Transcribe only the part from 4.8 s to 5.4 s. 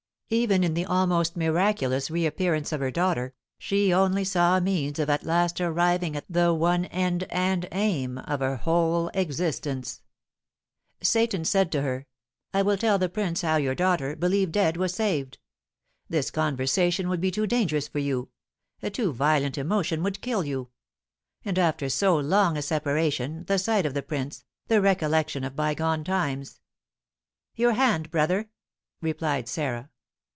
of at